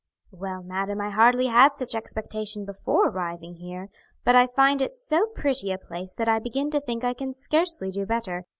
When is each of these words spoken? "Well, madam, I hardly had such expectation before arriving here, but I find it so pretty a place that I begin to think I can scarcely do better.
"Well, 0.31 0.63
madam, 0.63 0.99
I 0.99 1.11
hardly 1.11 1.45
had 1.45 1.77
such 1.77 1.93
expectation 1.93 2.65
before 2.65 3.09
arriving 3.09 3.57
here, 3.57 3.89
but 4.23 4.35
I 4.35 4.47
find 4.47 4.81
it 4.81 4.95
so 4.95 5.27
pretty 5.27 5.71
a 5.71 5.77
place 5.77 6.15
that 6.15 6.27
I 6.27 6.39
begin 6.39 6.71
to 6.71 6.81
think 6.81 7.03
I 7.03 7.13
can 7.13 7.35
scarcely 7.35 7.91
do 7.91 8.07
better. 8.07 8.47